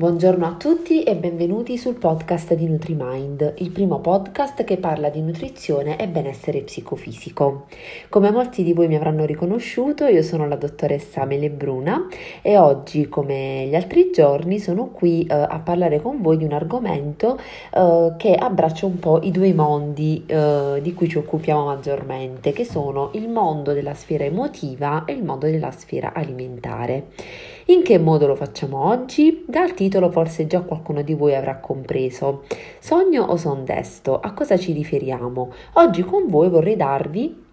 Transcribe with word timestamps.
Buongiorno 0.00 0.46
a 0.46 0.54
tutti 0.54 1.02
e 1.02 1.14
benvenuti 1.14 1.76
sul 1.76 1.96
podcast 1.96 2.54
di 2.54 2.66
NutriMind, 2.66 3.56
il 3.58 3.70
primo 3.70 4.00
podcast 4.00 4.64
che 4.64 4.78
parla 4.78 5.10
di 5.10 5.20
nutrizione 5.20 5.98
e 5.98 6.08
benessere 6.08 6.62
psicofisico. 6.62 7.66
Come 8.08 8.30
molti 8.30 8.62
di 8.62 8.72
voi 8.72 8.88
mi 8.88 8.96
avranno 8.96 9.26
riconosciuto, 9.26 10.06
io 10.06 10.22
sono 10.22 10.48
la 10.48 10.56
dottoressa 10.56 11.26
Mele 11.26 11.50
Bruna 11.50 12.06
e 12.40 12.56
oggi, 12.56 13.10
come 13.10 13.66
gli 13.66 13.74
altri 13.74 14.10
giorni, 14.10 14.58
sono 14.58 14.86
qui 14.86 15.26
eh, 15.26 15.34
a 15.34 15.60
parlare 15.62 16.00
con 16.00 16.22
voi 16.22 16.38
di 16.38 16.44
un 16.44 16.52
argomento 16.52 17.38
eh, 17.70 18.14
che 18.16 18.34
abbraccia 18.36 18.86
un 18.86 18.98
po' 18.98 19.20
i 19.20 19.30
due 19.30 19.52
mondi 19.52 20.24
eh, 20.24 20.78
di 20.80 20.94
cui 20.94 21.10
ci 21.10 21.18
occupiamo 21.18 21.66
maggiormente, 21.66 22.52
che 22.52 22.64
sono 22.64 23.10
il 23.12 23.28
mondo 23.28 23.74
della 23.74 23.92
sfera 23.92 24.24
emotiva 24.24 25.04
e 25.04 25.12
il 25.12 25.22
mondo 25.22 25.44
della 25.44 25.72
sfera 25.72 26.14
alimentare. 26.14 27.08
In 27.70 27.84
che 27.84 27.98
modo 27.98 28.26
lo 28.26 28.34
facciamo 28.34 28.84
oggi? 28.84 29.44
Dal 29.46 29.74
titolo 29.74 30.10
forse 30.10 30.48
già 30.48 30.60
qualcuno 30.60 31.02
di 31.02 31.14
voi 31.14 31.36
avrà 31.36 31.58
compreso. 31.58 32.42
Sogno 32.80 33.22
o 33.22 33.36
son 33.36 33.64
desto? 33.64 34.18
A 34.18 34.32
cosa 34.32 34.56
ci 34.56 34.72
riferiamo? 34.72 35.52
Oggi 35.74 36.02
con 36.02 36.26
voi 36.26 36.48
vorrei 36.48 36.74
darvi 36.74 37.44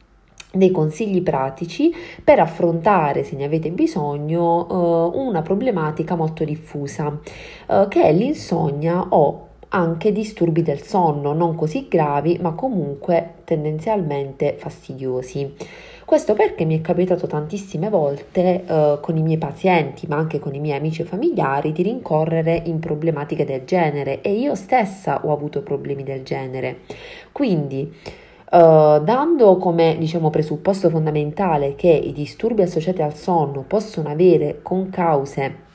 dei 0.52 0.72
consigli 0.72 1.22
pratici 1.22 1.94
per 2.24 2.40
affrontare, 2.40 3.24
se 3.24 3.36
ne 3.36 3.44
avete 3.44 3.70
bisogno, 3.70 4.68
eh, 5.14 5.18
una 5.20 5.44
problematica 5.44 6.16
molto 6.16 6.44
diffusa, 6.44 7.16
eh, 7.68 7.86
che 7.88 8.02
è 8.02 8.12
l'insonnia 8.12 9.06
o 9.10 9.47
anche 9.70 10.12
disturbi 10.12 10.62
del 10.62 10.82
sonno, 10.82 11.34
non 11.34 11.56
così 11.56 11.88
gravi, 11.90 12.38
ma 12.42 12.52
comunque 12.54 13.36
tendenzialmente 13.44 14.56
fastidiosi. 14.58 15.56
Questo 16.06 16.36
perché 16.36 16.64
mi 16.64 16.78
è 16.78 16.82
capitato 16.82 17.28
tantissime 17.28 17.90
volte 17.90 18.64
eh, 18.66 18.98
con 19.02 19.18
i 19.18 19.22
miei 19.22 19.38
pazienti, 19.38 20.08
ma 20.08 20.16
anche 20.16 20.40
con 20.40 20.56
i 20.56 20.60
miei 20.60 20.78
amici 20.78 21.02
e 21.02 21.06
familiari, 21.06 21.74
di 21.74 21.84
rincorrere 21.84 22.62
in 22.66 22.80
problematiche 22.80 23.44
del 23.44 23.66
genere 23.66 24.22
e 24.22 24.32
io 24.32 24.56
stessa 24.56 25.26
ho 25.26 25.34
avuto 25.34 25.62
problemi 25.62 26.04
del 26.04 26.24
genere. 26.24 26.80
Quindi, 27.32 27.94
Uh, 28.50 29.04
dando 29.04 29.58
come 29.58 29.98
diciamo 30.00 30.30
presupposto 30.30 30.90
fondamentale 30.90 31.76
che 31.76 31.90
i 31.90 32.14
disturbi 32.14 32.62
associati 32.62 33.02
al 33.02 33.14
sonno 33.14 33.66
possono 33.68 34.08
avere 34.08 34.60
con 34.62 34.90
cause 34.90 35.67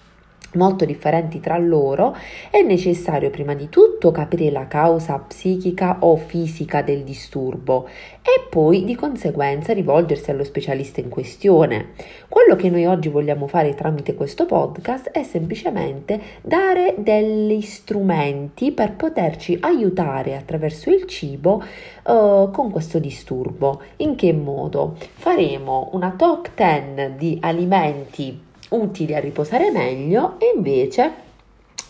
molto 0.54 0.84
differenti 0.84 1.40
tra 1.40 1.56
loro, 1.58 2.16
è 2.50 2.62
necessario 2.62 3.30
prima 3.30 3.54
di 3.54 3.68
tutto 3.68 4.10
capire 4.10 4.50
la 4.50 4.66
causa 4.66 5.18
psichica 5.18 5.98
o 6.00 6.16
fisica 6.16 6.82
del 6.82 7.02
disturbo 7.02 7.86
e 8.22 8.46
poi 8.48 8.84
di 8.84 8.94
conseguenza 8.94 9.72
rivolgersi 9.72 10.30
allo 10.30 10.44
specialista 10.44 11.00
in 11.00 11.08
questione. 11.08 11.90
Quello 12.28 12.56
che 12.56 12.70
noi 12.70 12.86
oggi 12.86 13.08
vogliamo 13.08 13.46
fare 13.46 13.74
tramite 13.74 14.14
questo 14.14 14.46
podcast 14.46 15.10
è 15.10 15.22
semplicemente 15.22 16.20
dare 16.42 16.94
degli 16.98 17.60
strumenti 17.60 18.72
per 18.72 18.94
poterci 18.94 19.58
aiutare 19.60 20.36
attraverso 20.36 20.90
il 20.90 21.06
cibo 21.06 21.62
uh, 22.04 22.50
con 22.50 22.70
questo 22.70 22.98
disturbo. 22.98 23.82
In 23.96 24.14
che 24.14 24.32
modo? 24.32 24.96
Faremo 25.14 25.90
una 25.92 26.14
top 26.16 26.50
10 26.54 27.16
di 27.16 27.38
alimenti 27.40 28.50
utili 28.72 29.14
a 29.14 29.20
riposare 29.20 29.70
meglio 29.70 30.34
e 30.38 30.52
invece 30.56 31.30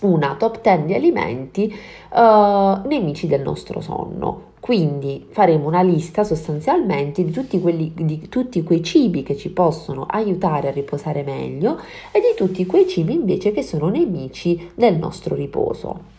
una 0.00 0.34
top 0.38 0.60
10 0.60 0.84
di 0.84 0.94
alimenti 0.94 1.72
uh, 2.10 2.86
nemici 2.86 3.26
del 3.26 3.42
nostro 3.42 3.80
sonno. 3.80 4.50
Quindi 4.60 5.26
faremo 5.28 5.66
una 5.66 5.82
lista 5.82 6.22
sostanzialmente 6.22 7.24
di 7.24 7.32
tutti, 7.32 7.60
quelli, 7.60 7.92
di 7.94 8.28
tutti 8.28 8.62
quei 8.62 8.82
cibi 8.82 9.24
che 9.24 9.36
ci 9.36 9.50
possono 9.50 10.06
aiutare 10.08 10.68
a 10.68 10.70
riposare 10.70 11.24
meglio 11.24 11.80
e 12.12 12.20
di 12.20 12.36
tutti 12.36 12.64
quei 12.64 12.86
cibi 12.86 13.12
invece 13.12 13.50
che 13.50 13.62
sono 13.62 13.88
nemici 13.88 14.70
del 14.74 14.96
nostro 14.96 15.34
riposo. 15.34 16.10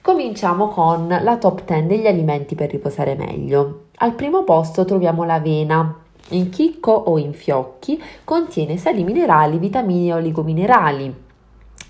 Cominciamo 0.00 0.68
con 0.68 1.08
la 1.08 1.36
top 1.36 1.64
10 1.66 1.86
degli 1.86 2.06
alimenti 2.06 2.54
per 2.54 2.70
riposare 2.70 3.14
meglio. 3.14 3.88
Al 3.96 4.14
primo 4.14 4.44
posto 4.44 4.86
troviamo 4.86 5.24
l'avena 5.24 5.99
in 6.28 6.48
chicco 6.50 6.92
o 6.92 7.18
in 7.18 7.32
fiocchi 7.32 8.02
contiene 8.24 8.76
sali 8.76 9.04
minerali, 9.04 9.58
vitamine 9.58 10.08
e 10.08 10.12
oligominerali. 10.14 11.14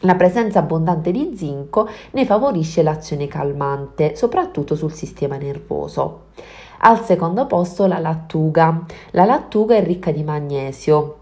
La 0.00 0.14
presenza 0.14 0.60
abbondante 0.60 1.12
di 1.12 1.32
zinco 1.36 1.88
ne 2.12 2.24
favorisce 2.24 2.82
l'azione 2.82 3.26
calmante, 3.26 4.16
soprattutto 4.16 4.74
sul 4.74 4.92
sistema 4.92 5.36
nervoso. 5.36 6.28
Al 6.82 7.04
secondo 7.04 7.46
posto 7.46 7.86
la 7.86 7.98
lattuga. 7.98 8.82
La 9.10 9.26
lattuga 9.26 9.76
è 9.76 9.84
ricca 9.84 10.10
di 10.10 10.22
magnesio, 10.22 11.16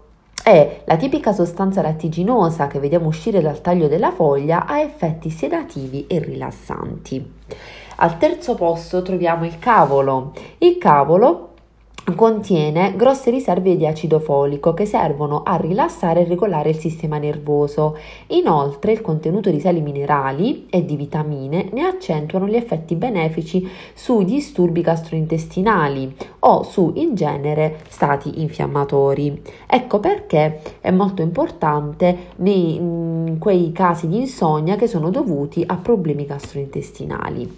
è 0.49 0.81
la 0.85 0.95
tipica 0.95 1.33
sostanza 1.33 1.81
lattiginosa 1.81 2.67
che 2.67 2.79
vediamo 2.79 3.07
uscire 3.07 3.41
dal 3.41 3.61
taglio 3.61 3.87
della 3.87 4.11
foglia 4.11 4.65
ha 4.65 4.79
effetti 4.79 5.29
sedativi 5.29 6.07
e 6.07 6.19
rilassanti. 6.19 7.33
Al 7.97 8.17
terzo 8.17 8.55
posto 8.55 9.01
troviamo 9.01 9.45
il 9.45 9.59
cavolo. 9.59 10.33
Il 10.59 10.77
cavolo 10.77 11.48
contiene 12.15 12.95
grosse 12.95 13.29
riserve 13.29 13.75
di 13.75 13.85
acido 13.85 14.19
folico 14.19 14.73
che 14.73 14.85
servono 14.85 15.43
a 15.43 15.55
rilassare 15.55 16.21
e 16.21 16.27
regolare 16.27 16.69
il 16.69 16.77
sistema 16.77 17.17
nervoso. 17.17 17.97
Inoltre 18.27 18.91
il 18.91 19.01
contenuto 19.01 19.49
di 19.49 19.59
sali 19.59 19.81
minerali 19.81 20.67
e 20.69 20.85
di 20.85 20.95
vitamine 20.95 21.69
ne 21.71 21.83
accentuano 21.83 22.47
gli 22.47 22.55
effetti 22.55 22.95
benefici 22.95 23.67
sui 23.93 24.25
disturbi 24.25 24.81
gastrointestinali 24.81 26.15
o 26.39 26.63
su 26.63 26.93
in 26.95 27.15
genere 27.15 27.79
stati 27.89 28.41
infiammatori. 28.41 29.41
Ecco 29.67 29.99
perché 29.99 30.61
è 30.79 30.91
molto 30.91 31.21
importante 31.21 32.17
nei, 32.37 32.75
in 32.75 33.37
quei 33.39 33.71
casi 33.71 34.07
di 34.07 34.19
insonnia 34.19 34.75
che 34.75 34.87
sono 34.87 35.09
dovuti 35.09 35.63
a 35.65 35.75
problemi 35.75 36.25
gastrointestinali. 36.25 37.57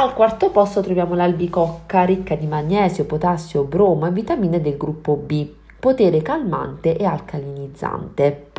Al 0.00 0.14
quarto 0.14 0.50
posto 0.50 0.80
troviamo 0.80 1.16
l'albicocca, 1.16 2.04
ricca 2.04 2.36
di 2.36 2.46
magnesio, 2.46 3.04
potassio, 3.04 3.64
bromo 3.64 4.06
e 4.06 4.12
vitamine 4.12 4.60
del 4.60 4.76
gruppo 4.76 5.16
B, 5.16 5.44
potere 5.80 6.22
calmante 6.22 6.96
e 6.96 7.04
alcalinizzante. 7.04 8.50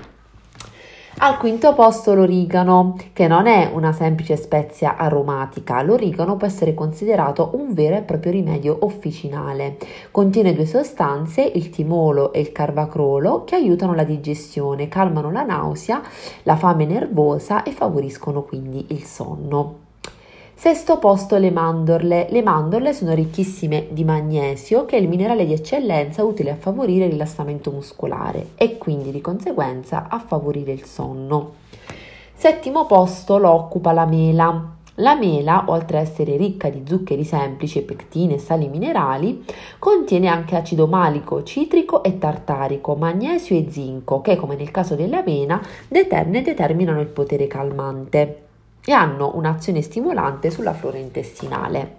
Al 1.20 1.38
quinto 1.38 1.74
posto 1.74 2.14
l'origano, 2.14 2.98
che 3.14 3.30
non 3.30 3.48
è 3.48 3.72
una 3.74 3.94
semplice 3.94 4.36
spezia 4.36 4.98
aromatica, 4.98 5.82
l'origano 5.82 6.36
può 6.36 6.46
essere 6.46 6.74
considerato 6.74 7.52
un 7.54 7.74
vero 7.74 7.96
e 7.96 8.02
proprio 8.02 8.34
rimedio 8.34 8.78
officinale. 8.82 9.78
Contiene 10.12 10.54
due 10.54 10.66
sostanze, 10.66 11.42
il 11.42 11.70
timolo 11.70 12.34
e 12.34 12.42
il 12.42 12.52
carvacrolo, 12.52 13.46
che 13.46 13.56
aiutano 13.56 13.94
la 13.94 14.04
digestione, 14.04 14.90
calmano 14.90 15.32
la 15.32 15.44
nausea, 15.44 16.02
la 16.44 16.58
fame 16.58 16.84
nervosa 16.84 17.64
e 17.64 17.72
favoriscono 17.72 18.42
quindi 18.42 18.88
il 18.90 19.06
sonno. 19.06 19.88
Sesto 20.60 20.98
posto 20.98 21.38
le 21.38 21.52
mandorle. 21.52 22.28
Le 22.30 22.42
mandorle 22.42 22.92
sono 22.92 23.14
ricchissime 23.14 23.88
di 23.92 24.04
magnesio, 24.04 24.84
che 24.84 24.98
è 24.98 25.00
il 25.00 25.08
minerale 25.08 25.46
di 25.46 25.54
eccellenza 25.54 26.26
utile 26.26 26.52
a 26.52 26.58
favorire 26.58 27.06
il 27.06 27.12
rilassamento 27.12 27.72
muscolare 27.72 28.48
e 28.56 28.78
quindi 28.78 29.12
di 29.12 29.22
conseguenza 29.22 30.08
a 30.10 30.20
favorire 30.20 30.74
il 30.74 30.84
sonno. 30.84 31.54
Settimo 32.34 32.86
posto 32.88 33.38
lo 33.38 33.52
occupa 33.52 33.94
la 33.94 34.06
mela. 34.06 34.76
La 34.96 35.16
mela, 35.16 35.64
oltre 35.68 36.00
ad 36.00 36.08
essere 36.08 36.36
ricca 36.36 36.68
di 36.68 36.84
zuccheri 36.86 37.24
semplici, 37.24 37.82
pectine 37.82 38.34
e 38.34 38.40
sali 38.40 38.68
minerali, 38.68 39.46
contiene 39.80 40.28
anche 40.28 40.58
acido 40.58 40.88
malico, 40.88 41.42
citrico 41.44 42.04
e 42.04 42.18
tartarico, 42.18 42.96
magnesio 42.96 43.56
e 43.56 43.68
zinco, 43.70 44.20
che 44.20 44.36
come 44.36 44.58
nel 44.58 44.72
caso 44.72 44.96
dell'avena 44.96 45.66
determinano 45.88 47.00
il 47.00 47.08
potere 47.08 47.48
calmante 47.48 48.48
e 48.86 48.92
hanno 48.92 49.32
un'azione 49.36 49.82
stimolante 49.82 50.50
sulla 50.52 50.74
flora 50.74 50.98
intestinale. 50.98 51.98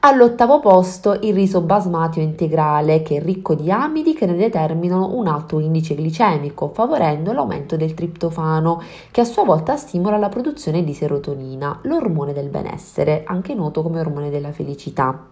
All'ottavo 0.00 0.60
posto 0.60 1.18
il 1.22 1.34
riso 1.34 1.60
basmatio 1.60 2.22
integrale 2.22 3.02
che 3.02 3.16
è 3.16 3.20
ricco 3.20 3.56
di 3.56 3.68
amidi 3.72 4.14
che 4.14 4.26
ne 4.26 4.36
determinano 4.36 5.16
un 5.16 5.26
alto 5.26 5.58
indice 5.58 5.96
glicemico, 5.96 6.68
favorendo 6.68 7.32
l'aumento 7.32 7.76
del 7.76 7.94
triptofano, 7.94 8.80
che 9.10 9.22
a 9.22 9.24
sua 9.24 9.42
volta 9.42 9.76
stimola 9.76 10.16
la 10.16 10.28
produzione 10.28 10.84
di 10.84 10.94
serotonina, 10.94 11.80
l'ormone 11.82 12.32
del 12.32 12.48
benessere, 12.48 13.24
anche 13.26 13.54
noto 13.54 13.82
come 13.82 13.98
ormone 13.98 14.30
della 14.30 14.52
felicità. 14.52 15.30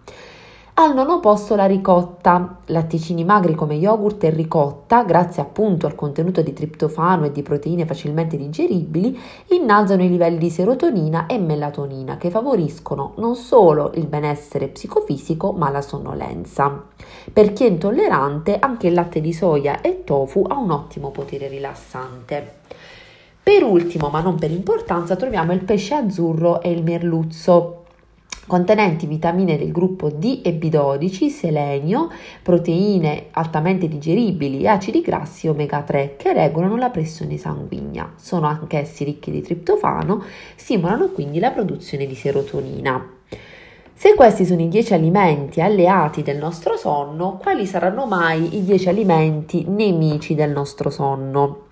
Al 0.78 0.92
nono 0.92 1.20
posto 1.20 1.56
la 1.56 1.64
ricotta. 1.64 2.58
Latticini 2.66 3.24
magri 3.24 3.54
come 3.54 3.76
yogurt 3.76 4.22
e 4.24 4.28
ricotta, 4.28 5.04
grazie 5.04 5.40
appunto 5.40 5.86
al 5.86 5.94
contenuto 5.94 6.42
di 6.42 6.52
triptofano 6.52 7.24
e 7.24 7.32
di 7.32 7.40
proteine 7.40 7.86
facilmente 7.86 8.36
digeribili, 8.36 9.18
innalzano 9.52 10.02
i 10.02 10.10
livelli 10.10 10.36
di 10.36 10.50
serotonina 10.50 11.24
e 11.24 11.38
melatonina 11.38 12.18
che 12.18 12.28
favoriscono 12.28 13.14
non 13.16 13.36
solo 13.36 13.92
il 13.94 14.06
benessere 14.06 14.68
psicofisico 14.68 15.52
ma 15.52 15.70
la 15.70 15.80
sonnolenza. 15.80 16.84
Per 17.32 17.54
chi 17.54 17.64
è 17.64 17.68
intollerante, 17.68 18.58
anche 18.58 18.88
il 18.88 18.92
latte 18.92 19.22
di 19.22 19.32
soia 19.32 19.80
e 19.80 20.04
tofu 20.04 20.44
ha 20.46 20.58
un 20.58 20.72
ottimo 20.72 21.10
potere 21.10 21.48
rilassante. 21.48 22.56
Per 23.42 23.62
ultimo, 23.62 24.10
ma 24.10 24.20
non 24.20 24.34
per 24.34 24.50
importanza, 24.50 25.16
troviamo 25.16 25.54
il 25.54 25.64
pesce 25.64 25.94
azzurro 25.94 26.60
e 26.60 26.70
il 26.70 26.82
merluzzo. 26.82 27.84
Contenenti 28.46 29.06
vitamine 29.06 29.58
del 29.58 29.72
gruppo 29.72 30.08
D 30.08 30.40
e 30.44 30.56
B12, 30.56 31.28
selenio, 31.28 32.08
proteine 32.42 33.26
altamente 33.32 33.88
digeribili 33.88 34.62
e 34.62 34.68
acidi 34.68 35.00
grassi 35.00 35.48
omega 35.48 35.82
3 35.82 36.16
che 36.16 36.32
regolano 36.32 36.76
la 36.76 36.90
pressione 36.90 37.36
sanguigna. 37.36 38.12
Sono 38.16 38.46
anch'essi 38.46 39.04
ricchi 39.04 39.30
di 39.30 39.42
triptofano, 39.42 40.22
stimolano 40.54 41.08
quindi 41.08 41.38
la 41.38 41.50
produzione 41.50 42.06
di 42.06 42.14
serotonina. 42.14 43.14
Se 43.98 44.14
questi 44.14 44.44
sono 44.44 44.60
i 44.60 44.68
10 44.68 44.92
alimenti 44.92 45.60
alleati 45.60 46.22
del 46.22 46.36
nostro 46.36 46.76
sonno, 46.76 47.38
quali 47.40 47.64
saranno 47.64 48.06
mai 48.06 48.56
i 48.56 48.62
10 48.62 48.90
alimenti 48.90 49.64
nemici 49.66 50.34
del 50.34 50.50
nostro 50.50 50.90
sonno? 50.90 51.65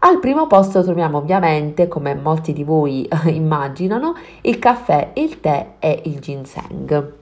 Al 0.00 0.20
primo 0.20 0.46
posto 0.46 0.84
troviamo 0.84 1.18
ovviamente, 1.18 1.88
come 1.88 2.14
molti 2.14 2.52
di 2.52 2.62
voi 2.62 3.04
eh, 3.04 3.30
immaginano, 3.30 4.14
il 4.42 4.60
caffè, 4.60 5.10
il 5.14 5.40
tè 5.40 5.74
e 5.80 6.02
il 6.04 6.20
ginseng. 6.20 7.14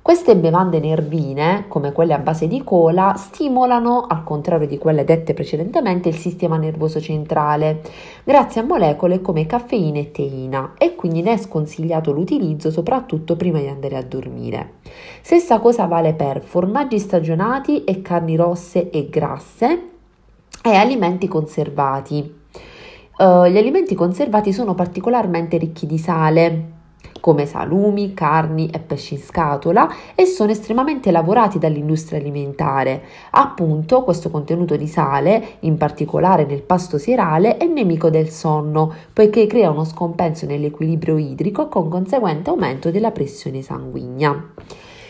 Queste 0.00 0.36
bevande 0.36 0.78
nervine, 0.78 1.64
come 1.66 1.90
quelle 1.90 2.14
a 2.14 2.18
base 2.18 2.46
di 2.46 2.62
cola, 2.62 3.14
stimolano, 3.16 4.06
al 4.08 4.22
contrario 4.22 4.68
di 4.68 4.78
quelle 4.78 5.02
dette 5.02 5.34
precedentemente, 5.34 6.08
il 6.08 6.14
sistema 6.14 6.56
nervoso 6.56 7.00
centrale, 7.00 7.82
grazie 8.22 8.60
a 8.60 8.64
molecole 8.64 9.20
come 9.20 9.46
caffeina 9.46 9.98
e 9.98 10.12
teina, 10.12 10.74
e 10.78 10.94
quindi 10.94 11.22
ne 11.22 11.32
è 11.32 11.36
sconsigliato 11.36 12.12
l'utilizzo 12.12 12.70
soprattutto 12.70 13.34
prima 13.34 13.58
di 13.58 13.66
andare 13.66 13.96
a 13.96 14.02
dormire. 14.02 14.74
Stessa 15.20 15.58
cosa 15.58 15.86
vale 15.86 16.14
per 16.14 16.42
formaggi 16.42 17.00
stagionati 17.00 17.82
e 17.82 18.02
carni 18.02 18.36
rosse 18.36 18.88
e 18.88 19.08
grasse, 19.08 19.82
e 20.62 20.74
alimenti 20.74 21.28
conservati. 21.28 22.38
Uh, 23.18 23.46
gli 23.46 23.58
alimenti 23.58 23.94
conservati 23.94 24.52
sono 24.52 24.74
particolarmente 24.74 25.58
ricchi 25.58 25.86
di 25.86 25.98
sale, 25.98 26.78
come 27.20 27.46
salumi, 27.46 28.14
carni 28.14 28.70
e 28.70 28.78
pesci 28.78 29.14
in 29.14 29.20
scatola 29.20 29.88
e 30.14 30.24
sono 30.24 30.50
estremamente 30.50 31.10
lavorati 31.10 31.58
dall'industria 31.58 32.18
alimentare. 32.18 33.02
Appunto, 33.32 34.02
questo 34.02 34.30
contenuto 34.30 34.76
di 34.76 34.86
sale, 34.86 35.56
in 35.60 35.76
particolare 35.76 36.44
nel 36.44 36.62
pasto 36.62 36.98
serale, 36.98 37.58
è 37.58 37.66
nemico 37.66 38.10
del 38.10 38.30
sonno, 38.30 38.92
poiché 39.12 39.46
crea 39.46 39.70
uno 39.70 39.84
scompenso 39.84 40.46
nell'equilibrio 40.46 41.18
idrico 41.18 41.68
con 41.68 41.88
conseguente 41.88 42.50
aumento 42.50 42.90
della 42.90 43.10
pressione 43.10 43.60
sanguigna. 43.62 44.52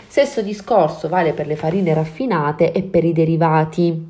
Stesso 0.08 0.42
discorso 0.42 1.08
vale 1.08 1.32
per 1.32 1.46
le 1.46 1.54
farine 1.54 1.94
raffinate 1.94 2.72
e 2.72 2.82
per 2.82 3.04
i 3.04 3.12
derivati. 3.12 4.09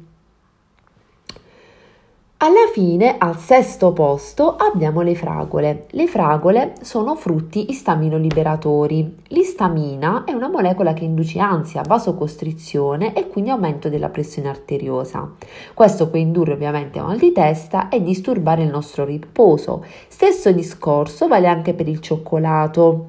Alla 2.43 2.71
fine, 2.73 3.17
al 3.19 3.37
sesto 3.37 3.93
posto, 3.93 4.57
abbiamo 4.57 5.03
le 5.03 5.15
fragole. 5.15 5.85
Le 5.91 6.07
fragole 6.07 6.73
sono 6.81 7.15
frutti 7.15 7.69
istamino-liberatori. 7.69 9.25
L'istamina 9.27 10.25
è 10.25 10.33
una 10.33 10.49
molecola 10.49 10.95
che 10.95 11.05
induce 11.05 11.39
ansia, 11.39 11.83
vasocostrizione 11.87 13.13
e 13.13 13.29
quindi 13.29 13.51
aumento 13.51 13.91
della 13.91 14.09
pressione 14.09 14.49
arteriosa. 14.49 15.33
Questo 15.75 16.09
può 16.09 16.19
indurre 16.19 16.55
ovviamente 16.55 16.99
mal 16.99 17.19
di 17.19 17.31
testa 17.33 17.91
e 17.91 18.03
disturbare 18.03 18.63
il 18.63 18.71
nostro 18.71 19.05
riposo. 19.05 19.85
Stesso 20.09 20.51
discorso 20.51 21.29
vale 21.29 21.47
anche 21.47 21.75
per 21.75 21.89
il 21.89 22.01
cioccolato, 22.01 23.09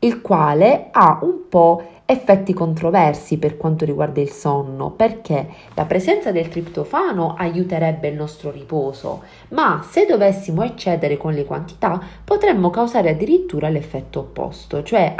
il 0.00 0.20
quale 0.20 0.88
ha 0.90 1.18
un 1.22 1.48
po' 1.48 1.82
effetti 2.10 2.52
controversi 2.52 3.38
per 3.38 3.56
quanto 3.56 3.84
riguarda 3.84 4.20
il 4.20 4.30
sonno, 4.30 4.90
perché 4.90 5.48
la 5.74 5.84
presenza 5.84 6.32
del 6.32 6.48
triptofano 6.48 7.34
aiuterebbe 7.38 8.08
il 8.08 8.16
nostro 8.16 8.50
riposo, 8.50 9.22
ma 9.50 9.84
se 9.88 10.06
dovessimo 10.06 10.62
eccedere 10.64 11.16
con 11.16 11.32
le 11.32 11.44
quantità 11.44 12.02
potremmo 12.24 12.70
causare 12.70 13.10
addirittura 13.10 13.68
l'effetto 13.68 14.20
opposto, 14.20 14.82
cioè 14.82 15.14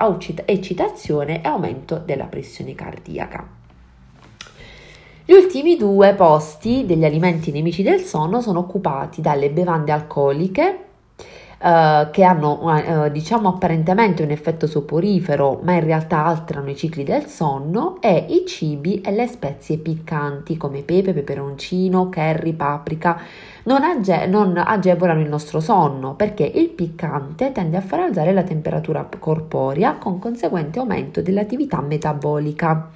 eccitazione 0.45 1.43
e 1.43 1.47
aumento 1.47 2.03
della 2.05 2.27
pressione 2.27 2.75
cardiaca. 2.75 3.47
Gli 5.25 5.33
ultimi 5.33 5.77
due 5.77 6.15
posti 6.15 6.85
degli 6.85 7.05
alimenti 7.05 7.53
nemici 7.53 7.85
del 7.85 8.01
sonno 8.01 8.41
sono 8.41 8.59
occupati 8.59 9.21
dalle 9.21 9.51
bevande 9.51 9.93
alcoliche 9.93 10.87
eh, 11.63 12.09
che 12.11 12.23
hanno 12.25 12.59
uh, 12.63 13.11
diciamo 13.11 13.51
apparentemente 13.51 14.23
un 14.23 14.31
effetto 14.31 14.67
soporifero 14.67 15.61
ma 15.63 15.75
in 15.75 15.85
realtà 15.85 16.25
alterano 16.25 16.71
i 16.71 16.77
cicli 16.77 17.05
del 17.05 17.27
sonno 17.27 17.99
e 18.01 18.25
i 18.31 18.47
cibi 18.47 19.03
e 19.03 19.13
le 19.13 19.27
spezie 19.27 19.77
piccanti 19.77 20.57
come 20.57 20.81
pepe, 20.83 21.13
peperoncino, 21.13 22.09
curry, 22.09 22.55
paprika 22.55 23.21
non, 23.65 23.83
age- 23.83 24.25
non 24.27 24.57
agevolano 24.57 25.21
il 25.21 25.29
nostro 25.29 25.61
sonno 25.61 26.15
perché 26.15 26.45
il 26.45 26.71
piccante 26.71 27.53
tende 27.53 27.77
a 27.77 27.83
far 27.83 28.01
alzare 28.01 28.33
la 28.33 28.43
temperatura 28.43 29.07
corporea 29.19 29.97
con 29.97 30.19
conseguente 30.19 30.79
aumento 30.79 31.21
dell'attività 31.21 31.83
metabolica 31.83 32.89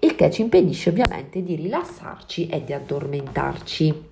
il 0.00 0.16
che 0.16 0.30
ci 0.32 0.42
impedisce 0.42 0.90
ovviamente 0.90 1.44
di 1.44 1.54
rilassarci 1.54 2.48
e 2.48 2.64
di 2.64 2.72
addormentarci. 2.72 4.09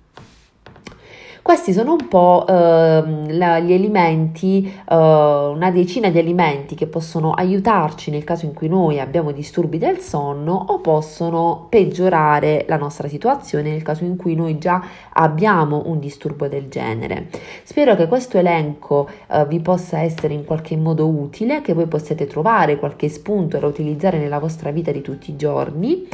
Questi 1.49 1.73
sono 1.73 1.93
un 1.93 2.07
po' 2.07 2.45
eh, 2.47 3.03
gli 3.27 3.73
elementi, 3.73 4.71
eh, 4.87 4.95
una 4.95 5.71
decina 5.71 6.11
di 6.11 6.19
elementi 6.19 6.75
che 6.75 6.85
possono 6.85 7.31
aiutarci 7.31 8.11
nel 8.11 8.23
caso 8.23 8.45
in 8.45 8.53
cui 8.53 8.67
noi 8.67 8.99
abbiamo 8.99 9.31
disturbi 9.31 9.79
del 9.79 9.97
sonno 9.97 10.53
o 10.67 10.77
possono 10.77 11.65
peggiorare 11.67 12.65
la 12.67 12.77
nostra 12.77 13.07
situazione 13.07 13.71
nel 13.71 13.81
caso 13.81 14.03
in 14.03 14.15
cui 14.15 14.35
noi 14.35 14.59
già 14.59 14.79
abbiamo 15.13 15.81
un 15.87 15.97
disturbo 15.97 16.47
del 16.47 16.69
genere. 16.69 17.29
Spero 17.63 17.95
che 17.95 18.07
questo 18.07 18.37
elenco 18.37 19.09
eh, 19.27 19.43
vi 19.47 19.59
possa 19.59 20.01
essere 20.01 20.35
in 20.35 20.45
qualche 20.45 20.77
modo 20.77 21.07
utile, 21.07 21.61
che 21.63 21.73
voi 21.73 21.87
possiate 21.87 22.27
trovare 22.27 22.77
qualche 22.77 23.09
spunto 23.09 23.57
da 23.57 23.65
utilizzare 23.65 24.19
nella 24.19 24.37
vostra 24.37 24.69
vita 24.69 24.91
di 24.91 25.01
tutti 25.01 25.31
i 25.31 25.35
giorni. 25.35 26.07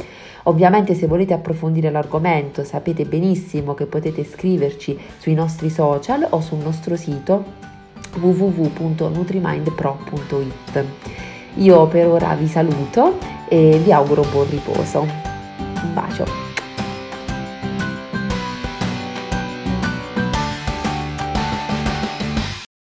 Ovviamente 0.48 0.94
se 0.94 1.06
volete 1.06 1.34
approfondire 1.34 1.90
l'argomento 1.90 2.64
sapete 2.64 3.04
benissimo 3.04 3.74
che 3.74 3.86
potete 3.86 4.24
scriverci 4.24 4.98
sui 5.18 5.34
nostri 5.34 5.70
social 5.70 6.26
o 6.30 6.40
sul 6.40 6.58
nostro 6.58 6.96
sito 6.96 7.44
www.nutrimindpro.it. 8.20 10.84
Io 11.56 11.88
per 11.88 12.06
ora 12.06 12.34
vi 12.34 12.46
saluto 12.46 13.18
e 13.48 13.80
vi 13.82 13.90
auguro 13.92 14.24
buon 14.30 14.48
riposo. 14.50 15.00
Un 15.00 15.92
bacio! 15.92 16.45